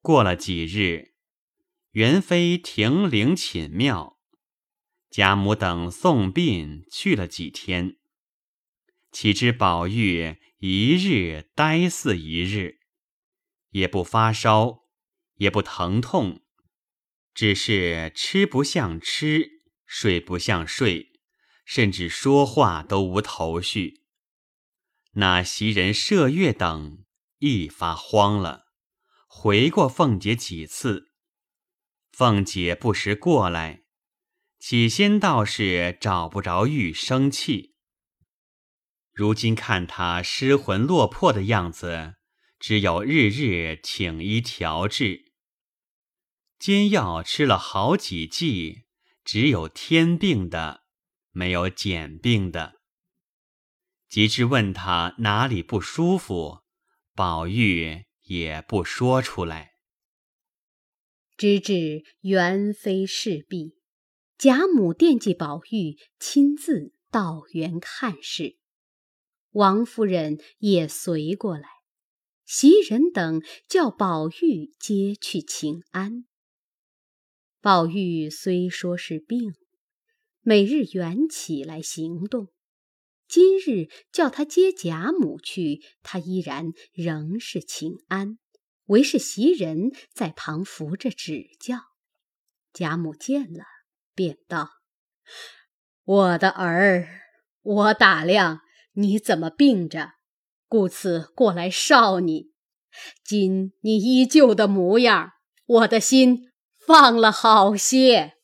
[0.00, 1.12] 过了几日，
[1.90, 4.18] 元妃停灵寝庙，
[5.10, 7.98] 贾母等送殡去了几天。
[9.12, 12.78] 岂知宝玉一日呆似一日，
[13.70, 14.84] 也不发烧，
[15.34, 16.42] 也不疼痛，
[17.34, 19.50] 只是吃不像吃，
[19.84, 21.12] 睡不像睡，
[21.66, 24.00] 甚至说话都无头绪。
[25.12, 27.04] 那袭人、麝月等
[27.38, 28.69] 一发慌了，
[29.32, 31.12] 回过凤姐几次，
[32.10, 33.84] 凤姐不时过来，
[34.58, 37.76] 起先倒是找不着玉生气。
[39.12, 42.16] 如今看他失魂落魄的样子，
[42.58, 45.32] 只有日日请医调治。
[46.58, 48.82] 煎药吃了好几剂，
[49.24, 50.82] 只有添病的，
[51.30, 52.80] 没有减病的。
[54.08, 56.64] 及至问他哪里不舒服，
[57.14, 59.72] 宝玉也不说出来。
[61.36, 63.74] 直至元妃事毕，
[64.38, 68.56] 贾母惦记宝玉，亲自到园看事。
[69.50, 71.68] 王夫人也随过来，
[72.44, 76.24] 袭人等叫宝玉接去请安。
[77.60, 79.54] 宝玉虽说是病，
[80.42, 82.52] 每日原起来行动，
[83.30, 88.38] 今日叫他接贾母去，他依然仍是请安，
[88.86, 91.78] 唯是袭人在旁扶着指教。
[92.72, 93.62] 贾母见了，
[94.16, 94.70] 便道
[96.02, 97.08] ：“我的儿，
[97.62, 98.62] 我打量。”
[98.94, 100.14] 你怎么病着？
[100.66, 102.50] 故此过来少你。
[103.24, 105.30] 今你依旧的模样，
[105.66, 106.50] 我的心
[106.84, 108.34] 放了好些。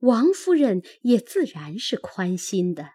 [0.00, 2.90] 王夫人也自然是宽心的，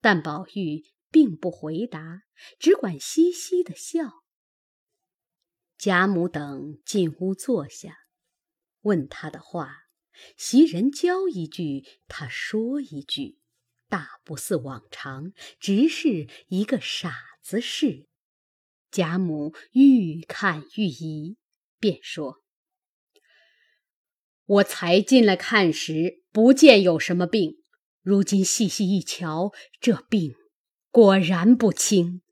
[0.00, 2.22] 但宝玉并不回答，
[2.58, 4.24] 只管嘻嘻的笑。
[5.76, 7.96] 贾母等进屋坐下，
[8.80, 9.74] 问他的话，
[10.36, 13.38] 袭人教一句，他说一句。
[13.90, 18.06] 大不似往常，只是一个傻子似。
[18.90, 21.38] 贾母愈看愈疑，
[21.78, 22.42] 便说
[24.44, 27.57] ：“我才进来看时，不见有什么病。
[28.08, 29.52] 如今细细一瞧，
[29.82, 30.34] 这病
[30.90, 32.22] 果然不轻，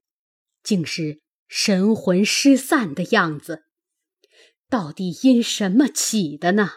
[0.63, 3.65] 竟是神魂失散的样子。
[4.71, 6.71] 到底因什么起的呢？”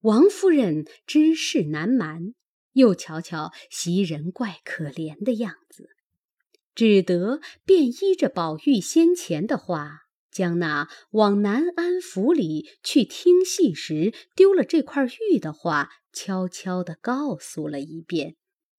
[0.00, 2.32] 王夫人知事难瞒。
[2.72, 5.90] 又瞧瞧袭人怪可怜的样子，
[6.74, 18.36] 只得便依着宝玉先前的话，将那往南安府里去听戏时丢了这块玉的话，悄悄地告诉了一遍，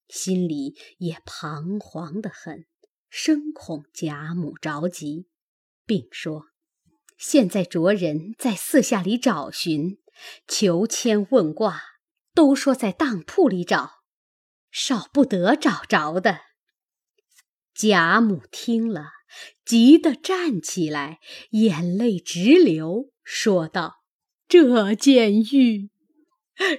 [0.08, 2.66] 心里也彷徨得很，
[3.08, 5.28] 生恐贾母着急，
[5.86, 6.46] 并说
[7.16, 9.98] ：“现在着人在四下里找寻，
[10.48, 11.80] 求签问卦。”
[12.34, 14.02] 都说在当铺里找，
[14.70, 16.40] 少不得找着的。
[17.74, 19.10] 贾母听了，
[19.64, 21.18] 急得站起来，
[21.50, 24.04] 眼泪直流，说道
[24.46, 25.90] ：“这件玉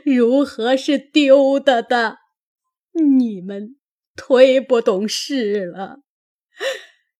[0.03, 2.17] 如何是丢的的？
[2.94, 3.78] 你们
[4.16, 6.00] 忒不懂事了。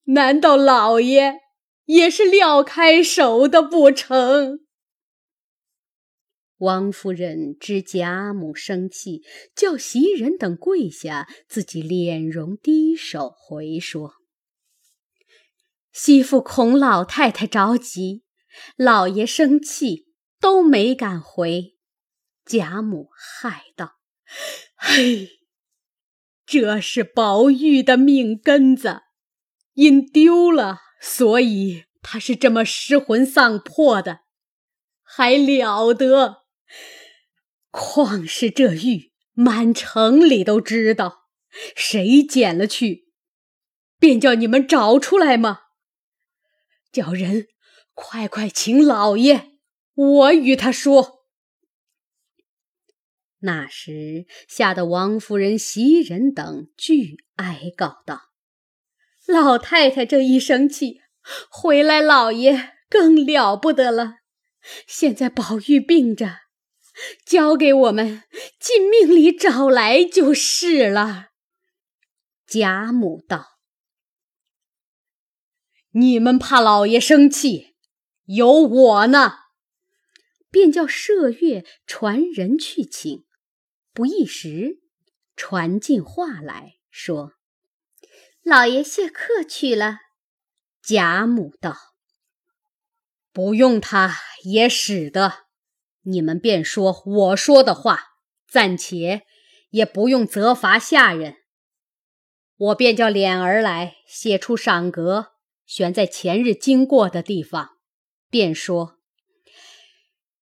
[0.06, 1.36] 难道老爷
[1.86, 4.60] 也是撂开手的不成？”
[6.60, 9.24] 王夫人知贾母生气，
[9.56, 14.16] 叫袭人等跪下，自己脸容低首回说
[15.94, 18.26] ：“媳妇恐老太太着急，
[18.76, 20.08] 老爷生气，
[20.42, 21.76] 都没敢回。”
[22.50, 24.00] 贾母害道
[24.76, 25.30] ：“嘿，
[26.48, 29.04] 这是宝玉的命根子，
[29.74, 34.22] 因丢了，所以他是这么失魂丧魄的，
[35.04, 36.46] 还了得！”
[37.70, 41.28] 况是这玉，满城里都知道，
[41.76, 43.14] 谁捡了去，
[44.00, 45.66] 便叫你们找出来吗？
[46.92, 47.48] 叫人
[47.94, 49.52] 快快请老爷，
[49.94, 51.19] 我与他说。
[53.40, 58.32] 那时吓得王夫人、袭人等俱哀告道
[59.28, 61.02] ：“老太太这一生气，
[61.50, 64.16] 回来老爷更了不得了。
[64.88, 66.40] 现在宝玉病着。”
[67.26, 68.24] 交给我们，
[68.60, 71.28] 尽命里找来就是了。
[72.46, 73.60] 贾母道
[75.96, 77.76] ：“你们怕老爷生气，
[78.26, 79.36] 有我呢。”
[80.52, 83.24] 便叫麝月传人去请。
[84.00, 84.80] 不一时，
[85.36, 87.34] 传进话来说
[88.42, 89.98] ：“老爷谢客去了。”
[90.82, 91.76] 贾母道
[93.34, 94.16] ：“不用他
[94.46, 95.48] 也使得。
[96.04, 98.04] 你们便说我说的话，
[98.48, 99.24] 暂且
[99.72, 101.36] 也不用责罚下人。
[102.56, 105.34] 我便叫脸儿来写出赏格，
[105.66, 107.72] 悬在前日经过的地方，
[108.30, 108.96] 便说：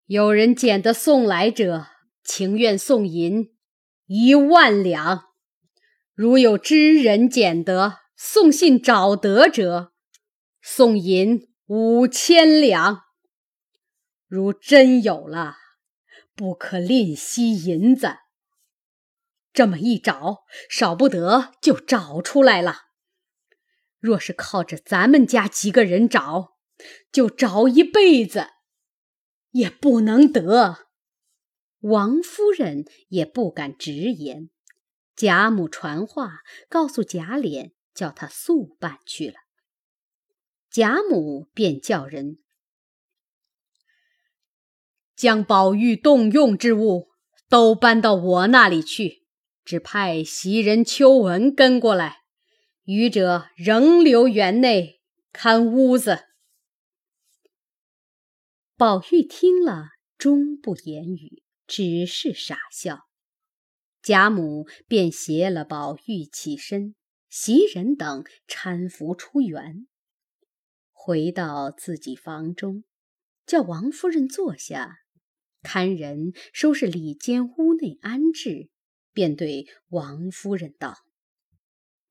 [0.07, 1.89] 有人捡得送来者，
[2.25, 3.55] 情愿送银
[4.07, 5.25] 一万两；
[6.15, 9.93] 如有知人捡得，送信找得者，
[10.59, 13.03] 送银五千两。
[14.27, 15.55] 如真有了，
[16.35, 18.15] 不可吝惜银子。
[19.53, 22.85] 这么一找，少不得就找出来了。
[23.99, 26.55] 若是靠着咱们家几个人找，
[27.11, 28.47] 就找一辈子
[29.51, 30.84] 也不能得。
[31.85, 34.49] 王夫人也不敢直言，
[35.15, 39.35] 贾母传话告诉贾琏，叫他速办去了。
[40.71, 42.39] 贾母便叫人。
[45.15, 47.09] 将宝玉动用之物
[47.47, 49.27] 都搬到我那里去，
[49.63, 52.23] 只派袭人、秋纹跟过来，
[52.85, 55.01] 余者仍留园内
[55.31, 56.23] 看屋子。
[58.75, 62.99] 宝玉听了，终不言语，只是傻笑。
[64.01, 66.95] 贾母便携了宝玉起身，
[67.29, 69.87] 袭人等搀扶出园，
[70.91, 72.83] 回到自己房中，
[73.45, 74.99] 叫王夫人坐下。
[75.63, 78.69] 看人收拾里间屋内安置，
[79.11, 80.97] 便对王夫人道：“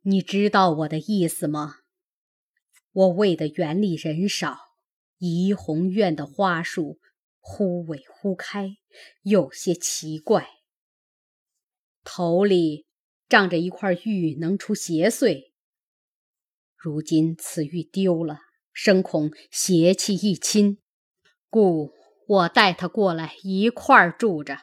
[0.03, 1.77] 你知道我的意思吗？
[2.91, 4.59] 我为的园里人少，
[5.19, 6.99] 怡红院的花树
[7.39, 8.77] 忽萎忽开，
[9.23, 10.49] 有些奇怪。
[12.03, 12.87] 头里
[13.29, 15.53] 仗着一块玉能出邪祟，
[16.77, 18.41] 如今此玉丢了，
[18.73, 20.79] 生恐邪气一侵，
[21.49, 21.93] 故。”
[22.27, 24.61] 我带他过来一块住着，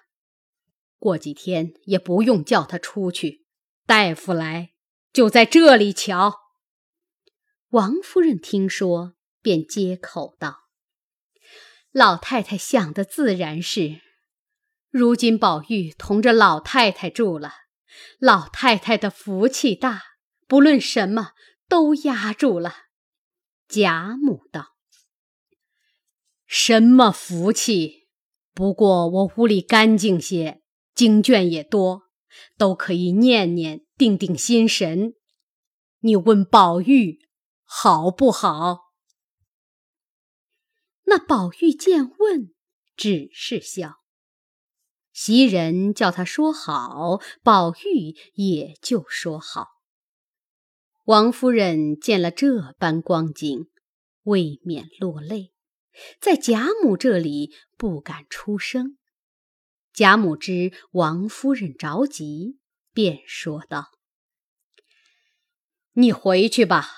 [0.98, 3.46] 过几天也不用叫他出去。
[3.86, 4.72] 大夫来
[5.14, 6.40] 就在这里瞧。
[7.70, 9.14] 王夫人听说，
[9.44, 10.62] 便接口道
[11.94, 14.02] ：“老太太想的自然是，
[14.92, 17.54] 如今宝玉同着老太太住了，
[18.20, 20.04] 老太太的福气大，
[20.48, 21.32] 不论什么
[21.70, 22.74] 都压住了。”
[23.70, 24.76] 贾母道。
[26.46, 28.10] 什么福气？
[28.54, 30.62] 不过我屋里干净些，
[30.94, 32.10] 经卷也多，
[32.58, 35.14] 都可以念念，定定心神。
[36.00, 37.30] 你问宝玉
[37.64, 38.92] 好不好？
[41.06, 42.54] 那宝玉见问，
[42.98, 44.01] 只是笑。
[45.24, 49.68] 袭人叫他说好，宝玉也就说好。
[51.06, 53.68] 王夫人见了这般光景，
[54.24, 55.54] 未免落泪。
[56.20, 58.98] 在贾母这里不敢出声，
[59.94, 62.58] 贾母知王夫人着急，
[62.92, 63.92] 便说道
[65.94, 66.90] ：“你回去吧，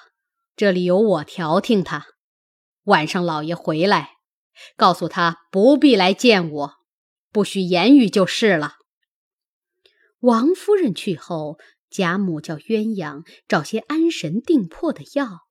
[0.55, 2.05] 这里有我调停他。
[2.83, 4.11] 晚上老爷回来，
[4.77, 6.73] 告诉他不必来见我，
[7.33, 8.77] 不许言语就是了。”
[10.21, 11.59] 王夫人去后，
[11.89, 15.47] 贾母叫鸳鸯找些安神定魄的药，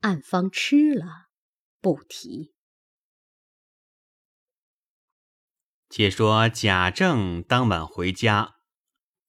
[0.00, 1.28] 暗方吃了，
[1.80, 2.52] 不提。
[5.88, 8.56] 且说贾政当晚回家，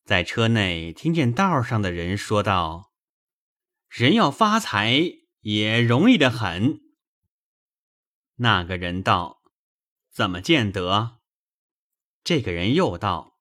[0.04, 2.92] 在车内听见道上的人说道
[3.88, 5.00] ：“人要发财
[5.42, 6.82] 也容易的很。”
[8.38, 9.42] 那个人道
[10.12, 11.19] ：“怎么见得？”
[12.24, 13.38] 这个人又道：“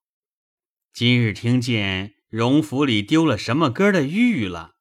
[0.93, 4.75] 今日听见荣府里丢了什么歌的玉了，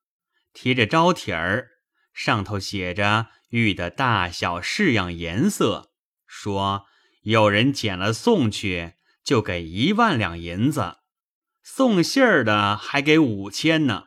[0.52, 1.69] 贴着招帖儿，
[2.12, 5.93] 上头写着玉的大小、式样、颜色，
[6.26, 6.87] 说。”
[7.23, 11.00] 有人捡了送去，就给一万两银子；
[11.62, 14.07] 送信儿的还给五千呢。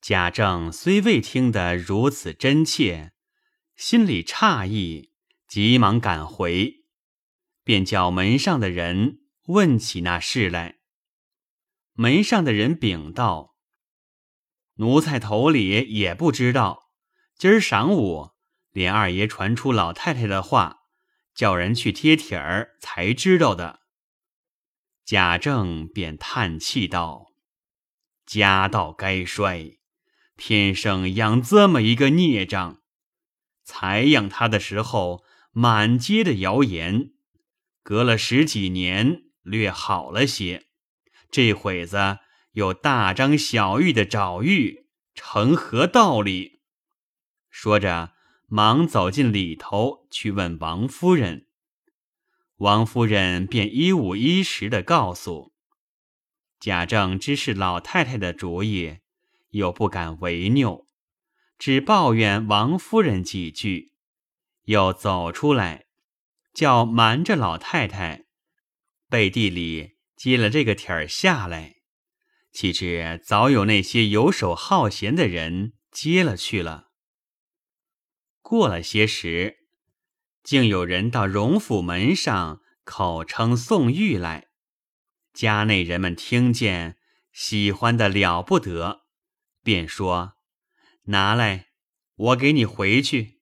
[0.00, 3.14] 贾政虽未听得如此真切，
[3.74, 5.12] 心里诧异，
[5.48, 6.79] 急忙赶回，
[7.70, 10.78] 便叫门上的人问起那事来。
[11.92, 13.54] 门上的人禀道
[14.78, 16.90] ：“奴才头里也不知道，
[17.38, 18.30] 今儿晌午，
[18.72, 20.78] 连二爷传出老太太的话。”
[21.32, 23.82] 叫人去贴帖儿，才知道的。
[25.04, 27.28] 贾政便叹气道
[28.26, 29.78] ：“家道该衰，
[30.36, 32.80] 天生养这么一个孽障。
[33.62, 35.22] 才养他的时候，
[35.52, 37.12] 满街的谣言；
[37.90, 40.68] 隔了十几年，略好了些。
[41.28, 42.18] 这会子
[42.52, 46.60] 又大张小玉的找玉，成何道理？”
[47.50, 48.12] 说着，
[48.46, 51.48] 忙走进里头去问王夫人。
[52.58, 55.52] 王夫人便一五一十的告诉
[56.60, 58.98] 贾政，知是老太太的主意，
[59.48, 60.86] 又不敢违拗，
[61.58, 63.94] 只抱怨王夫人几句，
[64.66, 65.86] 又走出来，
[66.52, 68.26] 叫瞒着老太太，
[69.08, 71.76] 背地里接了这个帖儿下来。
[72.52, 76.90] 岂知早有那些游手好闲的人接了去了。
[78.42, 79.58] 过了些时。
[80.42, 84.48] 竟有人到荣府门上口称送玉来，
[85.34, 86.96] 家内人们听见，
[87.30, 89.02] 喜欢的了不得，
[89.62, 90.32] 便说
[91.12, 91.66] ：“拿来，
[92.16, 93.39] 我给你回去。”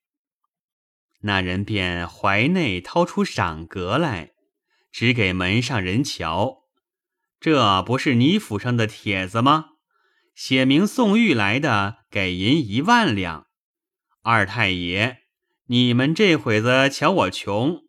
[1.21, 4.33] 那人便怀内掏出赏格来，
[4.91, 6.65] 指给门上人瞧
[7.41, 9.71] ：“这不是你府上的帖子吗？
[10.35, 13.47] 写明送玉来的，给银一万两。
[14.23, 15.19] 二太爷。”
[15.71, 17.83] 你们这会子瞧我穷，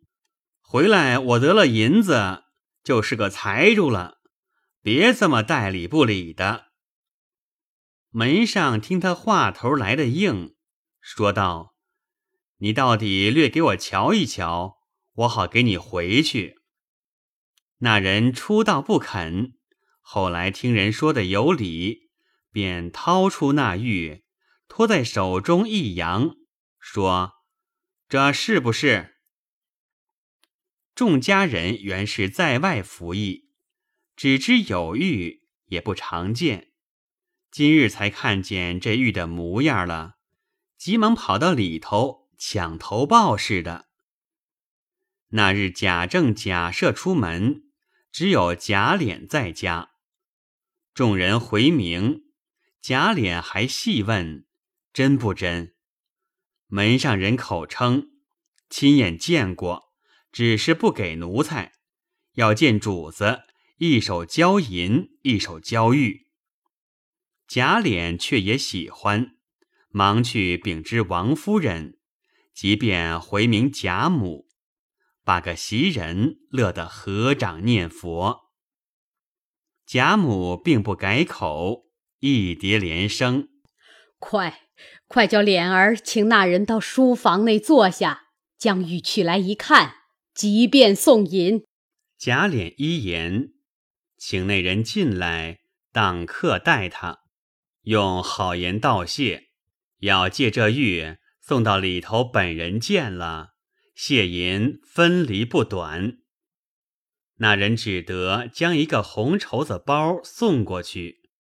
[0.60, 2.44] 回来我得了银子，
[2.84, 4.18] 就是个财主了。
[4.82, 6.72] 别这么代理不理的。
[8.10, 10.56] 门上听他话头来的硬，
[11.00, 11.74] 说道
[12.60, 14.78] ：“你到底略给我瞧一瞧，
[15.14, 16.62] 我好给你回去。”
[17.80, 19.54] 那人初道不肯，
[20.02, 22.10] 后来听人说的有理，
[22.52, 24.24] 便掏出那玉，
[24.68, 26.36] 托在手中一扬，
[26.80, 27.34] 说。
[28.10, 29.18] 这是不是？
[30.96, 33.52] 众家人原是在外服役，
[34.16, 36.72] 只知有玉也不常见，
[37.52, 40.16] 今日才看见这玉的模样了，
[40.76, 43.90] 急忙跑到里头抢头报似的。
[45.28, 47.66] 那日贾政、贾赦出门，
[48.12, 49.92] 只有贾琏在家，
[50.96, 52.24] 众人回明，
[52.82, 54.48] 贾琏还细问
[54.92, 55.76] ：“真不真？”
[56.66, 58.10] 门上人口称
[58.70, 59.92] 亲眼见过，
[60.32, 61.74] 只是不给奴才，
[62.34, 63.42] 要见主子，
[63.78, 66.28] 一手交银，一手交玉。
[67.48, 69.38] 贾琏却也喜欢，
[69.90, 71.99] 忙去禀知王夫人，
[72.62, 74.46] 即便回名贾母，
[75.24, 78.52] 把个袭人乐得合掌念佛。
[79.86, 81.86] 贾母并不改口，
[82.20, 83.48] 一叠连声
[84.20, 84.64] ：“快！”
[85.08, 88.24] 快叫脸儿请那人到书房内坐下，
[88.58, 89.94] 将玉取来一看，
[90.34, 91.64] 即便送银。
[92.18, 93.54] 贾琏一言，
[94.18, 95.60] 请那人进来，
[95.94, 97.20] 当客待他，
[97.84, 99.48] 用好言道谢，
[100.00, 101.19] 要借这玉
[101.50, 103.56] 送到里头，本人见了，
[103.96, 106.20] 谢银分离不短。
[107.38, 111.32] 那人只得将一个红绸子包送过去。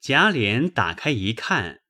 [0.00, 1.80] 贾琏打开一看。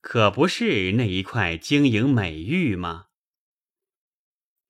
[0.00, 3.08] 可不是那一块晶莹美玉吗？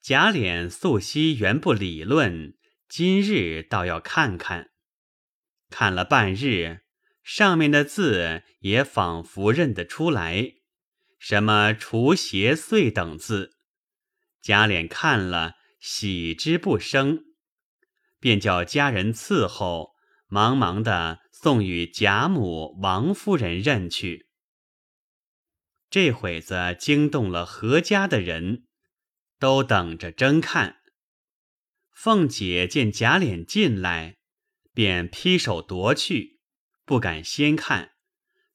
[0.00, 2.54] 贾琏素昔原不理论，
[2.88, 4.73] 今日倒要看看。
[5.71, 6.80] 看了半日，
[7.23, 10.54] 上面的字也仿佛认得出来，
[11.23, 13.57] 什么“除邪祟”等字。
[14.41, 17.26] 贾琏看了，喜之不生，
[18.19, 19.93] 便叫家人伺候，
[20.26, 24.26] 忙忙的送与贾母、王夫人认去。
[25.88, 28.64] 这会子惊动了何家的人，
[29.38, 30.79] 都等着争看。
[31.93, 34.17] 凤姐见贾琏进来，
[34.75, 36.41] 便劈手夺去，
[36.85, 37.93] 不敢先看，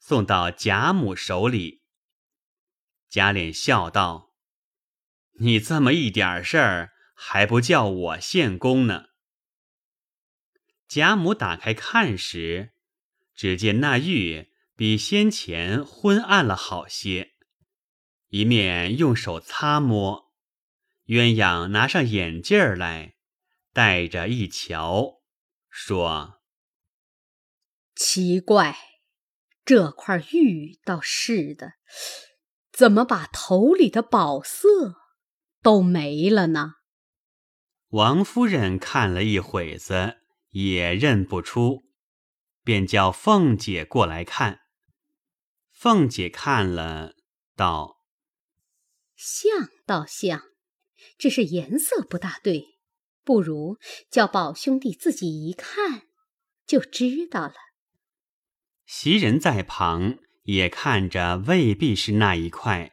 [0.02, 1.84] 送到贾母手里。
[3.10, 4.34] 贾琏笑道
[5.40, 9.08] ：“你这么一点事儿，还不叫我献功呢？”
[10.88, 12.74] 贾母打开看时，
[13.36, 14.52] 只见那玉。
[14.78, 17.34] 比先前昏暗了好些，
[18.28, 20.32] 一面用手擦摸，
[21.08, 23.16] 鸳鸯拿上眼镜来，
[23.74, 25.24] 戴着一瞧，
[25.68, 26.44] 说
[27.98, 28.78] ：“奇怪，
[29.66, 31.74] 这块玉倒是的，
[32.78, 34.98] 怎么把头里的宝色
[35.64, 36.74] 都没了呢？”
[37.90, 40.18] 王夫人看了一会子，
[40.50, 41.86] 也认不出，
[42.64, 44.60] 便叫凤姐过来看。
[45.72, 47.16] 凤姐看了，
[47.56, 48.04] 道
[49.18, 50.44] ：“像倒像，
[51.18, 52.78] 只是颜色不大对，
[53.24, 53.80] 不如
[54.12, 56.04] 叫宝兄弟自己一看，
[56.68, 57.56] 就知道了。”
[58.86, 62.92] 袭人在旁也看着，未必是那一块，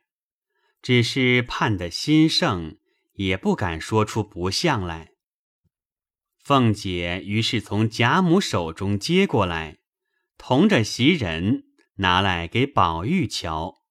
[0.80, 2.78] 只是盼得心盛，
[3.14, 5.14] 也不敢说出不像来。
[6.38, 9.78] 凤姐于是从贾母手中接过来，
[10.38, 11.64] 同着袭人。
[11.98, 13.84] 拿来给宝玉瞧。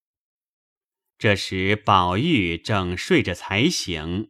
[1.18, 4.30] 这时宝玉正睡着才醒，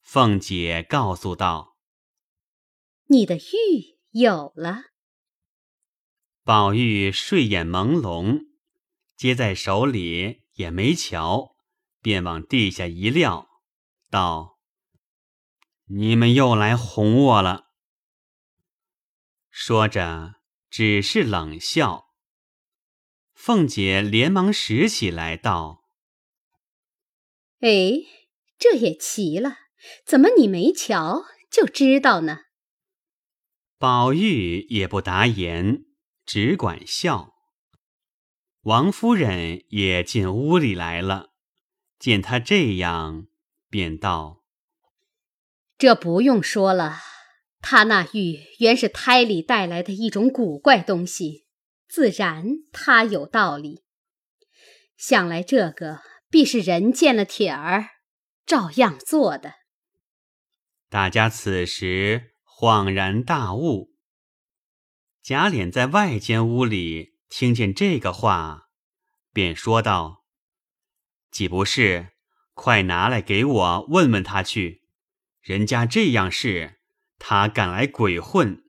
[0.00, 1.76] 凤姐告诉道
[3.08, 4.84] ：“你的玉有了。”
[6.46, 8.46] 宝玉睡眼朦胧，
[9.16, 11.56] 接在手里也没瞧，
[12.00, 13.48] 便往地下一撂，
[14.10, 14.60] 道
[15.90, 17.72] ：“你们又来哄我了。”
[19.50, 20.36] 说着，
[20.70, 22.14] 只是冷笑。
[23.34, 25.82] 凤姐连忙拾起来，道
[27.58, 28.06] ：“哎，
[28.56, 29.56] 这也奇了，
[30.04, 32.42] 怎么你没瞧就知道呢？”
[33.78, 35.85] 宝玉也不答言。
[36.26, 37.34] 只管笑。
[38.62, 41.30] 王夫人也进屋里来了，
[42.00, 43.28] 见他这样，
[43.70, 44.42] 便道
[45.78, 46.98] ：“这不用说了，
[47.60, 51.46] 他那玉原是胎里带来的一种古怪东西，
[51.88, 53.84] 自然他有道理。
[54.96, 57.90] 想来这个必是人见了铁儿，
[58.44, 59.54] 照样做的。”
[60.90, 63.95] 大家此时恍然大悟。
[65.26, 68.68] 贾琏在外间屋里听见这个话，
[69.32, 70.24] 便说道
[71.32, 72.10] ：“岂不是，
[72.54, 74.84] 快拿来给我问问他去。
[75.40, 76.78] 人家这样事，
[77.18, 78.62] 他敢来鬼混。”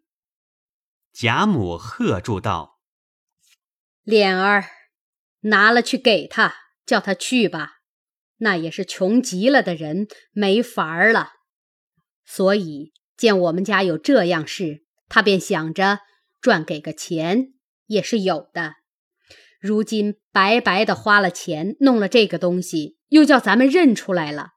[1.14, 2.80] 贾母喝住道
[4.02, 4.66] ：“脸儿，
[5.42, 6.56] 拿了去给他，
[6.88, 7.82] 叫他去吧。
[8.38, 11.34] 那也是穷极了的人，没法儿了。
[12.26, 16.00] 所以见我们家有这样事，他便想着。”
[16.42, 17.54] 赚给个钱
[17.88, 18.76] 也是有的，
[19.60, 24.52] 如今白白的花了钱弄了这个东西，又叫咱们认出来了。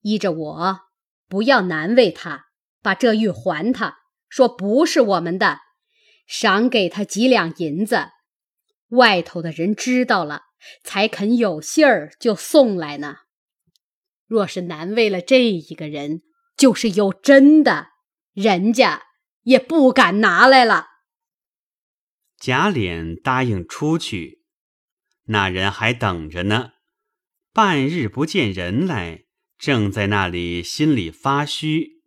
[0.00, 0.80] 依着我，
[1.28, 2.46] 不要难为他，
[2.82, 5.60] 把这玉还他，说不是我们的，
[6.26, 8.08] 赏给他几两银子。
[8.88, 10.42] 外头的人知道了，
[10.82, 13.16] 才肯有信儿就送来呢。
[14.26, 16.22] 若是难为了这一个人，
[16.56, 17.88] 就是有真的，
[18.32, 19.02] 人家。
[19.44, 20.88] 也不敢拿来了。
[22.36, 24.44] 贾琏答应出去，
[25.24, 26.72] 那人还等着呢。
[27.52, 29.24] 半日不见人来，
[29.56, 32.02] 正在那里心里发虚。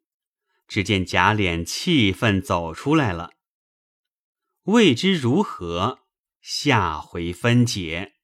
[0.67, 3.31] 只见贾琏气愤走出来了，
[4.63, 6.01] 未知如何，
[6.41, 8.16] 下回分解。